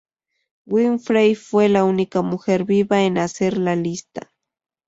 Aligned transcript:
Winfrey 0.65 1.35
fue 1.35 1.69
la 1.69 1.83
única 1.83 2.23
mujer 2.23 2.63
viva 2.65 3.03
en 3.03 3.19
hacer 3.19 3.55
la 3.59 3.75
lista. 3.75 4.31